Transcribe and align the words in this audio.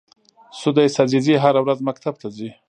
سُدیس 0.59 0.93
عزیزي 1.05 1.33
هره 1.43 1.59
ورځ 1.63 1.79
مکتب 1.87 2.13
ته 2.21 2.27
ځي. 2.35 2.49